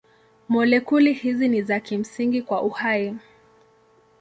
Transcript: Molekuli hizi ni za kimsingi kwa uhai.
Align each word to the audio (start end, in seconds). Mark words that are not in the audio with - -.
Molekuli 0.49 1.13
hizi 1.13 1.47
ni 1.47 1.61
za 1.61 1.79
kimsingi 1.79 2.41
kwa 2.41 2.61
uhai. 2.61 3.15